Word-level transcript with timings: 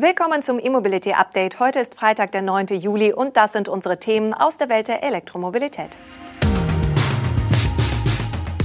Willkommen 0.00 0.42
zum 0.42 0.60
E-Mobility 0.60 1.12
Update. 1.12 1.58
Heute 1.58 1.80
ist 1.80 1.96
Freitag, 1.96 2.30
der 2.30 2.40
9. 2.40 2.68
Juli 2.68 3.12
und 3.12 3.36
das 3.36 3.52
sind 3.52 3.68
unsere 3.68 3.98
Themen 3.98 4.32
aus 4.32 4.56
der 4.56 4.68
Welt 4.68 4.86
der 4.86 5.02
Elektromobilität. 5.02 5.98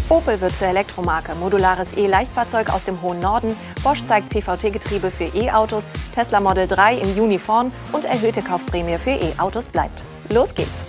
Opel 0.09 0.39
wird 0.41 0.55
zur 0.55 0.67
Elektromarke, 0.67 1.33
modulares 1.33 1.97
E-Leichtfahrzeug 1.97 2.71
aus 2.71 2.83
dem 2.83 3.01
hohen 3.01 3.19
Norden, 3.19 3.57
Bosch 3.83 4.05
zeigt 4.05 4.29
CVT-Getriebe 4.29 5.09
für 5.09 5.35
E-Autos, 5.35 5.89
Tesla 6.13 6.39
Model 6.39 6.67
3 6.67 6.97
im 6.99 7.17
Juni 7.17 7.39
vorn 7.39 7.71
und 7.93 8.05
erhöhte 8.05 8.43
Kaufprämie 8.43 8.99
für 8.99 9.09
E-Autos 9.09 9.69
bleibt. 9.69 10.03
Los 10.29 10.53
geht's! 10.53 10.82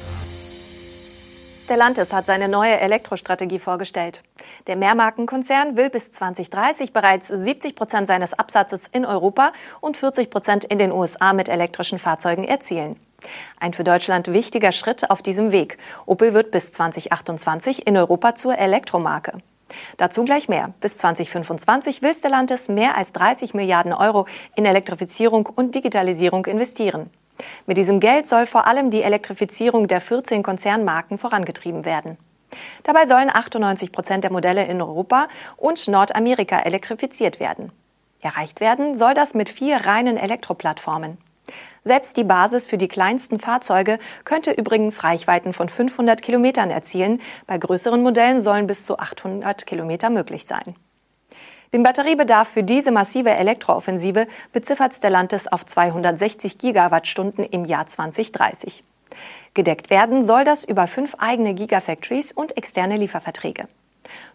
Stellantis 1.64 2.12
hat 2.12 2.26
seine 2.26 2.46
neue 2.46 2.78
Elektrostrategie 2.78 3.58
vorgestellt. 3.58 4.22
Der 4.66 4.76
Mehrmarkenkonzern 4.76 5.76
will 5.78 5.88
bis 5.88 6.12
2030 6.12 6.92
bereits 6.92 7.28
70 7.28 7.74
Prozent 7.74 8.06
seines 8.06 8.34
Absatzes 8.34 8.82
in 8.92 9.06
Europa 9.06 9.50
und 9.80 9.96
40 9.96 10.28
Prozent 10.28 10.66
in 10.66 10.78
den 10.78 10.92
USA 10.92 11.32
mit 11.32 11.48
elektrischen 11.48 11.98
Fahrzeugen 11.98 12.44
erzielen. 12.44 12.96
Ein 13.58 13.72
für 13.72 13.82
Deutschland 13.82 14.30
wichtiger 14.30 14.72
Schritt 14.72 15.10
auf 15.10 15.22
diesem 15.22 15.52
Weg. 15.52 15.78
Opel 16.04 16.34
wird 16.34 16.50
bis 16.50 16.70
2028 16.70 17.86
in 17.86 17.96
Europa 17.96 18.34
zur 18.34 18.58
Elektromarke. 18.58 19.38
Dazu 19.96 20.22
gleich 20.24 20.50
mehr. 20.50 20.74
Bis 20.82 20.98
2025 20.98 22.02
will 22.02 22.12
Stellantis 22.12 22.68
mehr 22.68 22.94
als 22.98 23.12
30 23.12 23.54
Milliarden 23.54 23.94
Euro 23.94 24.26
in 24.54 24.66
Elektrifizierung 24.66 25.46
und 25.46 25.74
Digitalisierung 25.74 26.44
investieren. 26.44 27.08
Mit 27.66 27.76
diesem 27.76 28.00
Geld 28.00 28.26
soll 28.26 28.46
vor 28.46 28.66
allem 28.66 28.90
die 28.90 29.02
Elektrifizierung 29.02 29.88
der 29.88 30.00
14 30.00 30.42
Konzernmarken 30.42 31.18
vorangetrieben 31.18 31.84
werden. 31.84 32.18
Dabei 32.84 33.06
sollen 33.06 33.30
98 33.30 33.92
Prozent 33.92 34.24
der 34.24 34.32
Modelle 34.32 34.64
in 34.66 34.80
Europa 34.80 35.28
und 35.56 35.88
Nordamerika 35.88 36.60
elektrifiziert 36.60 37.40
werden. 37.40 37.72
Erreicht 38.20 38.60
werden 38.60 38.96
soll 38.96 39.14
das 39.14 39.34
mit 39.34 39.50
vier 39.50 39.84
reinen 39.84 40.16
Elektroplattformen. 40.16 41.18
Selbst 41.84 42.16
die 42.16 42.24
Basis 42.24 42.66
für 42.66 42.78
die 42.78 42.88
kleinsten 42.88 43.38
Fahrzeuge 43.38 43.98
könnte 44.24 44.52
übrigens 44.52 45.04
Reichweiten 45.04 45.52
von 45.52 45.68
500 45.68 46.22
Kilometern 46.22 46.70
erzielen. 46.70 47.20
Bei 47.46 47.58
größeren 47.58 48.02
Modellen 48.02 48.40
sollen 48.40 48.66
bis 48.66 48.86
zu 48.86 48.98
800 48.98 49.66
Kilometer 49.66 50.08
möglich 50.08 50.46
sein. 50.46 50.74
Den 51.74 51.82
Batteriebedarf 51.82 52.50
für 52.50 52.62
diese 52.62 52.92
massive 52.92 53.30
Elektrooffensive 53.30 54.28
beziffert 54.52 54.94
Stellantis 54.94 55.48
auf 55.48 55.66
260 55.66 56.56
Gigawattstunden 56.56 57.42
im 57.42 57.64
Jahr 57.64 57.88
2030. 57.88 58.84
Gedeckt 59.54 59.90
werden 59.90 60.24
soll 60.24 60.44
das 60.44 60.62
über 60.62 60.86
fünf 60.86 61.16
eigene 61.18 61.52
Gigafactories 61.52 62.30
und 62.30 62.56
externe 62.56 62.96
Lieferverträge. 62.96 63.66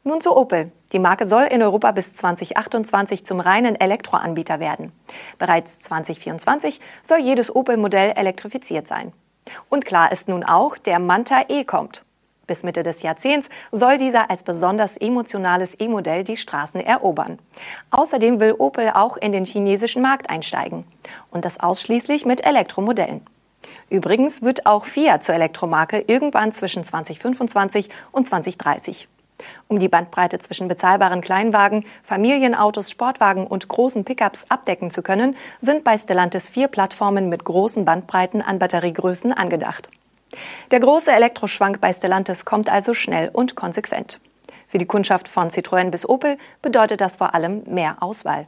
Nun 0.04 0.20
zu 0.20 0.36
Opel. 0.36 0.74
Die 0.92 1.00
Marke 1.00 1.26
soll 1.26 1.44
in 1.44 1.64
Europa 1.64 1.94
bis 1.94 2.14
2028 2.14 3.26
zum 3.26 3.40
reinen 3.40 3.80
Elektroanbieter 3.80 4.60
werden. 4.60 4.92
Bereits 5.38 5.80
2024 5.80 6.82
soll 7.04 7.20
jedes 7.20 7.56
Opel-Modell 7.56 8.12
elektrifiziert 8.18 8.86
sein. 8.86 9.14
Und 9.70 9.86
klar 9.86 10.12
ist 10.12 10.28
nun 10.28 10.44
auch, 10.44 10.78
der 10.78 11.00
Manta 11.00 11.46
E 11.48 11.64
kommt. 11.64 12.04
Bis 12.50 12.64
Mitte 12.64 12.82
des 12.82 13.04
Jahrzehnts 13.04 13.48
soll 13.72 14.00
dieser 14.00 14.32
als 14.32 14.42
besonders 14.42 14.98
emotionales 14.98 15.80
E-Modell 15.80 16.24
die 16.24 16.36
Straßen 16.36 16.82
erobern. 16.82 17.38
Außerdem 17.92 18.40
will 18.40 18.56
Opel 18.58 18.90
auch 18.96 19.18
in 19.18 19.32
den 19.32 19.46
chinesischen 19.46 20.02
Markt 20.02 20.32
einsteigen. 20.32 20.84
Und 21.30 21.46
das 21.46 21.60
ausschließlich 21.60 22.26
mit 22.26 22.44
Elektromodellen. 22.44 23.22
Übrigens 23.92 24.42
wird 24.42 24.66
auch 24.66 24.86
Fiat 24.86 25.24
zur 25.24 25.36
Elektromarke 25.36 26.04
irgendwann 26.08 26.52
zwischen 26.52 26.84
2025 26.84 27.90
und 28.12 28.26
2030. 28.26 29.08
Um 29.68 29.78
die 29.78 29.88
Bandbreite 29.88 30.40
zwischen 30.40 30.68
bezahlbaren 30.68 31.22
Kleinwagen, 31.22 31.86
Familienautos, 32.02 32.90
Sportwagen 32.90 33.46
und 33.46 33.68
großen 33.68 34.06
Pickups 34.06 34.48
abdecken 34.50 34.90
zu 34.90 35.04
können, 35.04 35.36
sind 35.62 35.84
bei 35.84 36.00
Stellantis 36.00 36.50
vier 36.50 36.68
Plattformen 36.68 37.30
mit 37.30 37.44
großen 37.44 37.86
Bandbreiten 37.86 38.42
an 38.42 38.58
Batteriegrößen 38.58 39.34
angedacht. 39.34 39.90
Der 40.72 40.80
große 40.80 41.12
Elektroschwank 41.12 41.82
bei 41.82 41.94
Stellantis 41.94 42.46
kommt 42.46 42.70
also 42.70 42.94
schnell 42.94 43.30
und 43.32 43.56
konsequent. 43.56 44.20
Für 44.68 44.78
die 44.78 44.86
Kundschaft 44.86 45.28
von 45.28 45.50
Citroën 45.50 45.90
bis 45.90 46.08
Opel 46.08 46.38
bedeutet 46.62 47.02
das 47.02 47.16
vor 47.16 47.34
allem 47.34 47.64
mehr 47.66 47.98
Auswahl. 48.02 48.48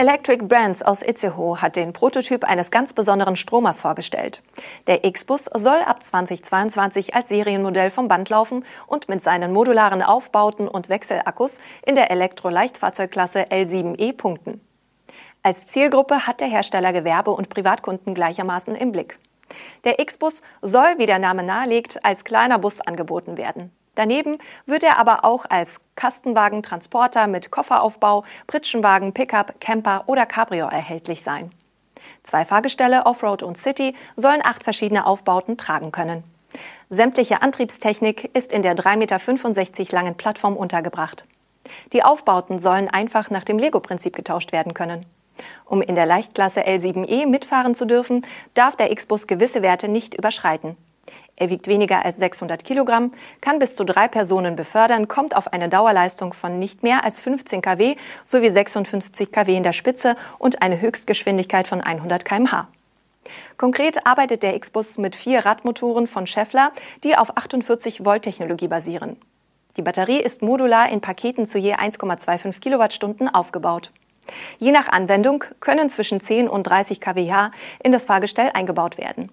Electric 0.00 0.46
Brands 0.46 0.82
aus 0.82 1.02
Itzehoe 1.02 1.60
hat 1.60 1.76
den 1.76 1.92
Prototyp 1.92 2.44
eines 2.44 2.70
ganz 2.70 2.94
besonderen 2.94 3.36
Stromers 3.36 3.82
vorgestellt. 3.82 4.40
Der 4.86 5.04
X-Bus 5.04 5.50
soll 5.52 5.78
ab 5.84 6.02
2022 6.02 7.14
als 7.14 7.28
Serienmodell 7.28 7.90
vom 7.90 8.08
Band 8.08 8.30
laufen 8.30 8.64
und 8.86 9.10
mit 9.10 9.20
seinen 9.20 9.52
modularen 9.52 10.00
Aufbauten 10.00 10.68
und 10.68 10.88
Wechselakkus 10.88 11.60
in 11.84 11.96
der 11.96 12.10
Elektro-Leichtfahrzeugklasse 12.10 13.50
L7e 13.50 14.16
punkten. 14.16 14.62
Als 15.42 15.66
Zielgruppe 15.66 16.26
hat 16.26 16.40
der 16.40 16.48
Hersteller 16.48 16.94
Gewerbe- 16.94 17.32
und 17.32 17.50
Privatkunden 17.50 18.14
gleichermaßen 18.14 18.74
im 18.74 18.92
Blick. 18.92 19.18
Der 19.84 19.98
X-Bus 19.98 20.42
soll, 20.62 20.98
wie 20.98 21.06
der 21.06 21.18
Name 21.18 21.42
nahelegt, 21.42 22.04
als 22.04 22.24
kleiner 22.24 22.58
Bus 22.58 22.80
angeboten 22.80 23.36
werden. 23.36 23.72
Daneben 23.94 24.38
wird 24.66 24.82
er 24.82 24.98
aber 24.98 25.24
auch 25.24 25.46
als 25.48 25.80
Kastenwagen, 25.94 26.62
Transporter 26.62 27.26
mit 27.26 27.50
Kofferaufbau, 27.50 28.24
Pritschenwagen, 28.46 29.12
Pickup, 29.12 29.60
Camper 29.60 30.04
oder 30.06 30.26
Cabrio 30.26 30.66
erhältlich 30.66 31.22
sein. 31.22 31.50
Zwei 32.22 32.44
Fahrgestelle 32.44 33.04
Offroad 33.06 33.42
und 33.42 33.58
City 33.58 33.94
sollen 34.16 34.40
acht 34.44 34.64
verschiedene 34.64 35.06
Aufbauten 35.06 35.56
tragen 35.56 35.92
können. 35.92 36.24
Sämtliche 36.88 37.42
Antriebstechnik 37.42 38.30
ist 38.34 38.52
in 38.52 38.62
der 38.62 38.74
3,65 38.74 39.78
Meter 39.78 39.96
langen 39.96 40.16
Plattform 40.16 40.56
untergebracht. 40.56 41.24
Die 41.92 42.02
Aufbauten 42.02 42.58
sollen 42.58 42.88
einfach 42.88 43.30
nach 43.30 43.44
dem 43.44 43.58
Lego-Prinzip 43.58 44.16
getauscht 44.16 44.52
werden 44.52 44.74
können. 44.74 45.06
Um 45.64 45.82
in 45.82 45.94
der 45.94 46.06
Leichtklasse 46.06 46.66
L7e 46.66 47.26
mitfahren 47.26 47.74
zu 47.74 47.86
dürfen, 47.86 48.26
darf 48.54 48.76
der 48.76 48.92
X-Bus 48.92 49.26
gewisse 49.26 49.62
Werte 49.62 49.88
nicht 49.88 50.14
überschreiten. 50.14 50.76
Er 51.40 51.48
wiegt 51.48 51.68
weniger 51.68 52.04
als 52.04 52.18
600 52.18 52.64
Kilogramm, 52.64 53.12
kann 53.40 53.58
bis 53.58 53.74
zu 53.74 53.84
drei 53.84 54.08
Personen 54.08 54.56
befördern, 54.56 55.08
kommt 55.08 55.34
auf 55.34 55.52
eine 55.54 55.70
Dauerleistung 55.70 56.34
von 56.34 56.58
nicht 56.58 56.82
mehr 56.82 57.02
als 57.02 57.20
15 57.22 57.62
kW 57.62 57.96
sowie 58.26 58.50
56 58.50 59.32
kW 59.32 59.56
in 59.56 59.62
der 59.62 59.72
Spitze 59.72 60.16
und 60.38 60.60
eine 60.60 60.82
Höchstgeschwindigkeit 60.82 61.66
von 61.66 61.80
100 61.80 62.26
kmh. 62.26 62.68
Konkret 63.56 64.06
arbeitet 64.06 64.42
der 64.42 64.54
X-Bus 64.56 64.98
mit 64.98 65.16
vier 65.16 65.46
Radmotoren 65.46 66.06
von 66.06 66.26
Scheffler, 66.26 66.72
die 67.04 67.16
auf 67.16 67.36
48 67.36 68.04
Volt 68.04 68.22
Technologie 68.22 68.68
basieren. 68.68 69.16
Die 69.78 69.82
Batterie 69.82 70.20
ist 70.20 70.42
modular 70.42 70.90
in 70.90 71.00
Paketen 71.00 71.46
zu 71.46 71.58
je 71.58 71.74
1,25 71.74 72.60
Kilowattstunden 72.60 73.32
aufgebaut. 73.32 73.92
Je 74.58 74.72
nach 74.72 74.88
Anwendung 74.88 75.44
können 75.60 75.90
zwischen 75.90 76.20
10 76.20 76.48
und 76.48 76.64
30 76.64 77.00
kWh 77.00 77.50
in 77.82 77.92
das 77.92 78.04
Fahrgestell 78.04 78.50
eingebaut 78.54 78.98
werden. 78.98 79.30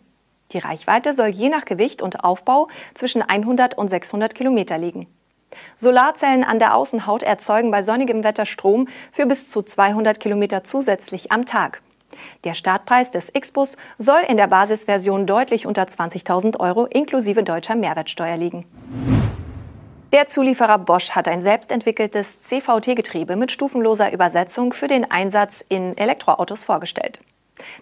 Die 0.51 0.59
Reichweite 0.59 1.13
soll 1.13 1.27
je 1.27 1.49
nach 1.49 1.65
Gewicht 1.65 2.01
und 2.01 2.23
Aufbau 2.23 2.67
zwischen 2.93 3.21
100 3.21 3.77
und 3.77 3.89
600 3.89 4.33
Kilometer 4.33 4.77
liegen. 4.77 5.07
Solarzellen 5.75 6.43
an 6.43 6.59
der 6.59 6.75
Außenhaut 6.75 7.23
erzeugen 7.23 7.71
bei 7.71 7.81
sonnigem 7.81 8.23
Wetter 8.23 8.45
Strom 8.45 8.87
für 9.11 9.25
bis 9.25 9.49
zu 9.49 9.61
200 9.61 10.19
Kilometer 10.19 10.63
zusätzlich 10.63 11.31
am 11.31 11.45
Tag. 11.45 11.81
Der 12.43 12.53
Startpreis 12.53 13.11
des 13.11 13.29
X-Bus 13.33 13.77
soll 13.97 14.21
in 14.27 14.37
der 14.37 14.47
Basisversion 14.47 15.27
deutlich 15.27 15.65
unter 15.65 15.83
20.000 15.83 16.59
Euro 16.59 16.85
inklusive 16.85 17.43
deutscher 17.43 17.75
Mehrwertsteuer 17.75 18.37
liegen. 18.37 18.65
Der 20.13 20.25
Zulieferer 20.25 20.77
Bosch 20.77 21.11
hat 21.11 21.27
ein 21.27 21.41
selbstentwickeltes 21.41 22.39
CVT-Getriebe 22.39 23.35
mit 23.35 23.51
stufenloser 23.51 24.13
Übersetzung 24.13 24.71
für 24.71 24.87
den 24.87 25.11
Einsatz 25.11 25.65
in 25.67 25.97
Elektroautos 25.97 26.63
vorgestellt. 26.63 27.19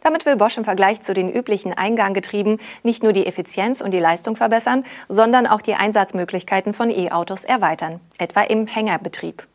Damit 0.01 0.25
will 0.25 0.35
Bosch 0.35 0.57
im 0.57 0.63
Vergleich 0.63 1.01
zu 1.03 1.13
den 1.13 1.31
üblichen 1.31 1.71
Einganggetrieben 1.73 2.59
nicht 2.81 3.03
nur 3.03 3.13
die 3.13 3.27
Effizienz 3.27 3.79
und 3.79 3.91
die 3.91 3.99
Leistung 3.99 4.35
verbessern, 4.35 4.85
sondern 5.07 5.45
auch 5.45 5.61
die 5.61 5.75
Einsatzmöglichkeiten 5.75 6.73
von 6.73 6.89
E-Autos 6.89 7.43
erweitern, 7.43 7.99
etwa 8.17 8.41
im 8.41 8.65
Hängerbetrieb. 8.65 9.45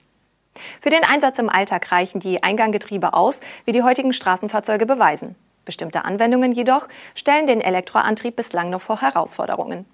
Für 0.81 0.91
den 0.91 1.03
Einsatz 1.03 1.41
im 1.41 1.49
Alltag 1.49 1.91
reichen 1.91 2.21
die 2.21 2.45
Einganggetriebe 2.45 3.15
aus, 3.15 3.41
wie 3.65 3.73
die 3.73 3.83
heutigen 3.83 4.13
Straßenfahrzeuge 4.13 4.87
beweisen. 4.87 5.35
Bestimmte 5.65 6.05
Anwendungen 6.05 6.53
jedoch 6.53 6.87
stellen 7.17 7.49
den 7.49 7.61
Elektroantrieb 7.61 8.37
bislang 8.37 8.71
noch 8.71 8.81
vor 8.81 9.01
Herausforderungen. 9.01 9.87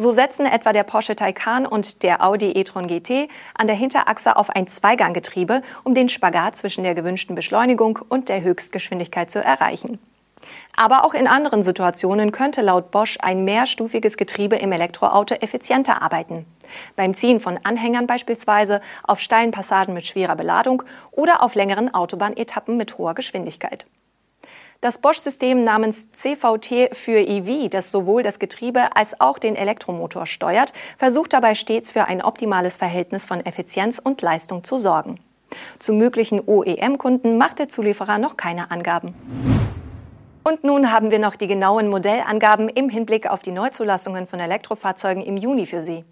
So 0.00 0.12
setzen 0.12 0.46
etwa 0.46 0.72
der 0.72 0.84
Porsche 0.84 1.16
Taycan 1.16 1.66
und 1.66 2.04
der 2.04 2.24
Audi 2.24 2.52
e-tron 2.52 2.86
GT 2.86 3.28
an 3.54 3.66
der 3.66 3.74
Hinterachse 3.74 4.36
auf 4.36 4.48
ein 4.48 4.68
Zweiganggetriebe, 4.68 5.60
um 5.82 5.92
den 5.92 6.08
Spagat 6.08 6.54
zwischen 6.54 6.84
der 6.84 6.94
gewünschten 6.94 7.34
Beschleunigung 7.34 7.98
und 8.08 8.28
der 8.28 8.40
Höchstgeschwindigkeit 8.42 9.28
zu 9.28 9.42
erreichen. 9.42 9.98
Aber 10.76 11.04
auch 11.04 11.14
in 11.14 11.26
anderen 11.26 11.64
Situationen 11.64 12.30
könnte 12.30 12.62
laut 12.62 12.92
Bosch 12.92 13.18
ein 13.20 13.42
mehrstufiges 13.42 14.16
Getriebe 14.16 14.54
im 14.54 14.70
Elektroauto 14.70 15.34
effizienter 15.34 16.00
arbeiten. 16.00 16.46
Beim 16.94 17.12
Ziehen 17.14 17.40
von 17.40 17.58
Anhängern 17.64 18.06
beispielsweise, 18.06 18.80
auf 19.02 19.18
steilen 19.18 19.50
Passagen 19.50 19.94
mit 19.94 20.06
schwerer 20.06 20.36
Beladung 20.36 20.84
oder 21.10 21.42
auf 21.42 21.56
längeren 21.56 21.92
Autobahnetappen 21.92 22.76
mit 22.76 22.98
hoher 22.98 23.14
Geschwindigkeit. 23.14 23.84
Das 24.80 24.98
Bosch-System 24.98 25.64
namens 25.64 26.06
CVT 26.12 26.96
für 26.96 27.18
EV, 27.18 27.68
das 27.68 27.90
sowohl 27.90 28.22
das 28.22 28.38
Getriebe 28.38 28.94
als 28.94 29.20
auch 29.20 29.40
den 29.40 29.56
Elektromotor 29.56 30.24
steuert, 30.24 30.72
versucht 30.96 31.32
dabei 31.32 31.56
stets 31.56 31.90
für 31.90 32.04
ein 32.04 32.22
optimales 32.22 32.76
Verhältnis 32.76 33.24
von 33.24 33.44
Effizienz 33.44 33.98
und 33.98 34.22
Leistung 34.22 34.62
zu 34.62 34.78
sorgen. 34.78 35.18
Zu 35.80 35.94
möglichen 35.94 36.40
OEM-Kunden 36.46 37.38
macht 37.38 37.58
der 37.58 37.68
Zulieferer 37.68 38.18
noch 38.18 38.36
keine 38.36 38.70
Angaben. 38.70 39.14
Und 40.44 40.62
nun 40.62 40.92
haben 40.92 41.10
wir 41.10 41.18
noch 41.18 41.34
die 41.34 41.48
genauen 41.48 41.88
Modellangaben 41.88 42.68
im 42.68 42.88
Hinblick 42.88 43.28
auf 43.28 43.42
die 43.42 43.50
Neuzulassungen 43.50 44.28
von 44.28 44.38
Elektrofahrzeugen 44.38 45.24
im 45.24 45.36
Juni 45.36 45.66
für 45.66 45.82
Sie. 45.82 46.04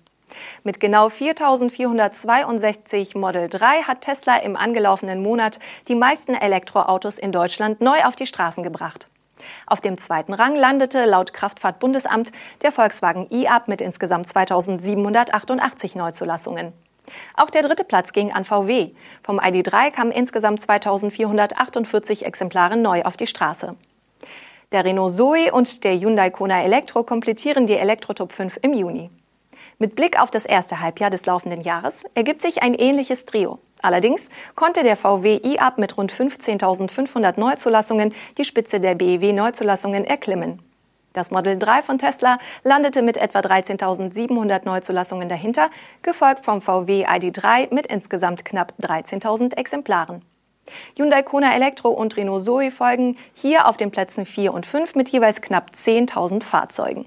Mit 0.65 0.81
genau 0.81 1.09
4.462 1.09 3.19
Model 3.19 3.49
3 3.49 3.83
hat 3.83 4.03
Tesla 4.03 4.37
im 4.37 4.57
angelaufenen 4.57 5.23
Monat 5.23 5.59
die 5.89 5.95
meisten 5.95 6.35
Elektroautos 6.35 7.19
in 7.19 7.33
Deutschland 7.33 7.81
neu 7.81 8.05
auf 8.05 8.17
die 8.17 8.27
Straßen 8.27 8.63
gebracht. 8.63 9.09
Auf 9.67 9.81
dem 9.81 9.99
zweiten 9.99 10.35
Rang 10.35 10.57
landete 10.57 11.05
laut 11.05 11.33
Kraftfahrtbundesamt 11.33 12.33
der 12.63 12.73
Volkswagen 12.73 13.29
e-Up 13.31 13.69
mit 13.69 13.81
insgesamt 13.81 14.27
2788 14.27 15.95
Neuzulassungen. 15.95 16.73
Auch 17.37 17.51
der 17.51 17.63
dritte 17.63 17.85
Platz 17.85 18.13
ging 18.13 18.33
an 18.33 18.45
VW. 18.45 18.91
Vom 19.23 19.39
ID3 19.39 19.91
kamen 19.91 20.11
insgesamt 20.11 20.61
2448 20.61 22.27
Exemplare 22.27 22.77
neu 22.77 23.03
auf 23.03 23.17
die 23.17 23.29
Straße. 23.29 23.77
Der 24.73 24.85
Renault 24.85 25.13
Zoe 25.13 25.53
und 25.53 25.85
der 25.85 25.99
Hyundai 25.99 26.31
Kona 26.31 26.63
Elektro 26.63 27.05
komplettieren 27.05 27.69
die 27.69 27.77
Elektro-Top 27.77 28.33
5 28.33 28.59
im 28.63 28.75
Juni. 28.75 29.11
Mit 29.79 29.95
Blick 29.97 30.21
auf 30.21 30.31
das 30.31 30.47
erste 30.47 30.81
Halbjahr 30.81 31.11
des 31.11 31.27
laufenden 31.27 31.61
Jahres 31.61 32.05
ergibt 32.15 32.43
sich 32.43 32.63
ein 32.63 32.75
ähnliches 32.75 33.27
Trio. 33.27 33.59
Allerdings 33.83 34.31
konnte 34.55 34.83
der 34.83 34.97
VW 34.97 35.41
e-Up 35.43 35.79
mit 35.79 35.97
rund 35.97 36.13
15.500 36.13 37.39
Neuzulassungen 37.39 38.15
die 38.39 38.45
Spitze 38.45 38.81
der 38.81 38.95
BEW 38.95 39.33
Neuzulassungen 39.33 40.05
erklimmen. 40.05 40.61
Das 41.13 41.31
Model 41.31 41.59
3 41.59 41.83
von 41.83 41.99
Tesla 41.99 42.39
landete 42.63 43.01
mit 43.01 43.17
etwa 43.17 43.39
13.700 43.39 44.67
Neuzulassungen 44.67 45.29
dahinter, 45.29 45.71
gefolgt 46.03 46.45
vom 46.45 46.61
VW 46.61 47.07
ID3 47.07 47.73
mit 47.73 47.87
insgesamt 47.87 48.45
knapp 48.45 48.75
13.000 48.83 49.57
Exemplaren. 49.57 50.23
Hyundai 50.97 51.23
Kona 51.23 51.55
Elektro 51.55 51.89
und 51.89 52.17
Renault 52.17 52.43
Zoe 52.43 52.71
folgen 52.71 53.17
hier 53.33 53.67
auf 53.67 53.77
den 53.77 53.91
Plätzen 53.91 54.27
4 54.27 54.53
und 54.53 54.67
5 54.67 54.95
mit 54.95 55.09
jeweils 55.09 55.41
knapp 55.41 55.71
10.000 55.75 56.43
Fahrzeugen. 56.43 57.07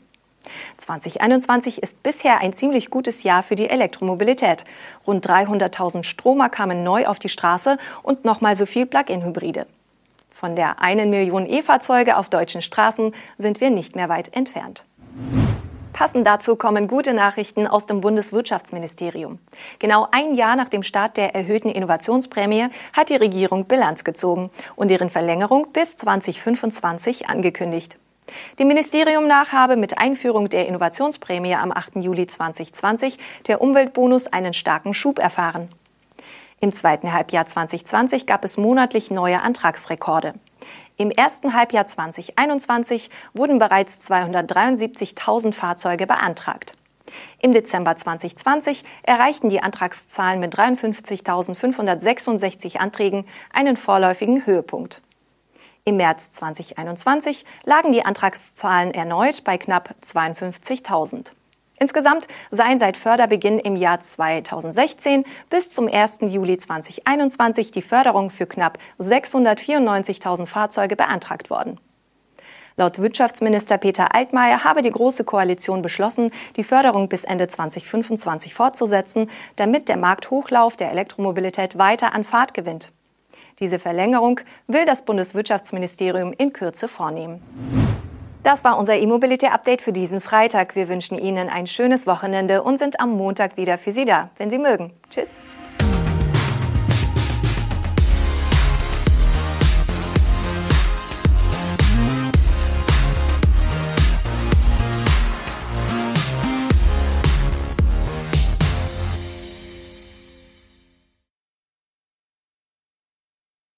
2021 0.77 1.83
ist 1.83 2.01
bisher 2.03 2.39
ein 2.41 2.53
ziemlich 2.53 2.89
gutes 2.89 3.23
Jahr 3.23 3.43
für 3.43 3.55
die 3.55 3.69
Elektromobilität. 3.69 4.63
Rund 5.05 5.27
300.000 5.27 6.03
Stromer 6.03 6.49
kamen 6.49 6.83
neu 6.83 7.05
auf 7.05 7.19
die 7.19 7.29
Straße 7.29 7.77
und 8.03 8.25
nochmal 8.25 8.55
so 8.55 8.65
viel 8.65 8.85
Plug-in-Hybride. 8.85 9.67
Von 10.29 10.55
der 10.55 10.81
einen 10.81 11.09
Million 11.09 11.45
E-Fahrzeuge 11.45 12.15
auf 12.15 12.29
deutschen 12.29 12.61
Straßen 12.61 13.13
sind 13.37 13.59
wir 13.59 13.69
nicht 13.69 13.95
mehr 13.95 14.07
weit 14.07 14.33
entfernt. 14.33 14.85
Passend 15.99 16.25
dazu 16.25 16.55
kommen 16.55 16.87
gute 16.87 17.13
Nachrichten 17.13 17.67
aus 17.67 17.85
dem 17.85 17.99
Bundeswirtschaftsministerium. 17.99 19.37
Genau 19.79 20.07
ein 20.11 20.33
Jahr 20.33 20.55
nach 20.55 20.69
dem 20.69 20.81
Start 20.81 21.17
der 21.17 21.35
erhöhten 21.35 21.67
Innovationsprämie 21.67 22.69
hat 22.93 23.09
die 23.09 23.17
Regierung 23.17 23.65
Bilanz 23.65 24.05
gezogen 24.05 24.49
und 24.77 24.91
deren 24.91 25.09
Verlängerung 25.09 25.73
bis 25.73 25.97
2025 25.97 27.27
angekündigt. 27.27 27.97
Dem 28.57 28.67
Ministerium 28.67 29.27
nach 29.27 29.51
habe 29.51 29.75
mit 29.75 29.97
Einführung 29.97 30.49
der 30.49 30.67
Innovationsprämie 30.67 31.55
am 31.55 31.71
8. 31.71 31.97
Juli 31.97 32.27
2020 32.27 33.17
der 33.47 33.61
Umweltbonus 33.61 34.27
einen 34.27 34.53
starken 34.53 34.93
Schub 34.93 35.19
erfahren. 35.19 35.69
Im 36.61 36.73
zweiten 36.73 37.13
Halbjahr 37.13 37.45
2020 37.45 38.25
gab 38.25 38.43
es 38.43 38.57
monatlich 38.57 39.11
neue 39.11 39.41
Antragsrekorde. 39.41 40.33
Im 40.97 41.11
ersten 41.11 41.53
Halbjahr 41.53 41.85
2021 41.85 43.09
wurden 43.33 43.59
bereits 43.59 44.11
273.000 44.11 45.53
Fahrzeuge 45.53 46.05
beantragt. 46.05 46.73
Im 47.39 47.53
Dezember 47.53 47.95
2020 47.95 48.83
erreichten 49.03 49.47
die 49.49 49.63
Antragszahlen 49.63 50.41
mit 50.41 50.53
53.566 50.55 52.77
Anträgen 52.77 53.25
einen 53.53 53.77
vorläufigen 53.77 54.45
Höhepunkt. 54.45 55.01
Im 55.89 55.97
März 55.97 56.29
2021 56.33 57.45
lagen 57.63 57.91
die 57.91 58.05
Antragszahlen 58.05 58.93
erneut 58.93 59.43
bei 59.43 59.57
knapp 59.57 59.95
52.000. 60.03 61.31
Insgesamt 61.79 62.27
seien 62.51 62.77
seit 62.77 62.95
Förderbeginn 62.95 63.57
im 63.57 63.75
Jahr 63.75 63.99
2016 63.99 65.23
bis 65.49 65.71
zum 65.71 65.87
1. 65.87 66.19
Juli 66.27 66.59
2021 66.59 67.71
die 67.71 67.81
Förderung 67.81 68.29
für 68.29 68.45
knapp 68.45 68.77
694.000 68.99 70.45
Fahrzeuge 70.45 70.95
beantragt 70.95 71.49
worden. 71.49 71.79
Laut 72.75 72.99
Wirtschaftsminister 72.99 73.79
Peter 73.79 74.13
Altmaier 74.13 74.63
habe 74.63 74.83
die 74.83 74.91
Große 74.91 75.23
Koalition 75.23 75.81
beschlossen, 75.81 76.29
die 76.55 76.63
Förderung 76.63 77.09
bis 77.09 77.23
Ende 77.23 77.47
2025 77.47 78.53
fortzusetzen, 78.53 79.27
damit 79.55 79.89
der 79.89 79.97
Markthochlauf 79.97 80.75
der 80.75 80.91
Elektromobilität 80.91 81.79
weiter 81.79 82.13
an 82.13 82.23
Fahrt 82.23 82.53
gewinnt. 82.53 82.91
Diese 83.59 83.79
Verlängerung 83.79 84.39
will 84.67 84.85
das 84.85 85.03
Bundeswirtschaftsministerium 85.03 86.33
in 86.37 86.53
Kürze 86.53 86.87
vornehmen. 86.87 87.41
Das 88.43 88.63
war 88.63 88.77
unser 88.77 88.97
E-Mobility-Update 88.97 89.81
für 89.81 89.91
diesen 89.91 90.21
Freitag. 90.21 90.75
Wir 90.75 90.87
wünschen 90.87 91.17
Ihnen 91.17 91.49
ein 91.49 91.67
schönes 91.67 92.07
Wochenende 92.07 92.63
und 92.63 92.79
sind 92.79 92.99
am 92.99 93.11
Montag 93.11 93.57
wieder 93.57 93.77
für 93.77 93.91
Sie 93.91 94.05
da, 94.05 94.29
wenn 94.37 94.49
Sie 94.49 94.57
mögen. 94.57 94.93
Tschüss. 95.09 95.37